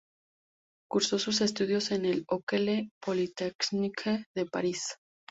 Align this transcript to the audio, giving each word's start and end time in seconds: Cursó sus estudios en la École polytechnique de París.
Cursó 0.89 1.19
sus 1.19 1.41
estudios 1.41 1.91
en 1.91 2.09
la 2.09 2.15
École 2.15 2.89
polytechnique 3.01 4.25
de 4.35 4.47
París. 4.47 4.95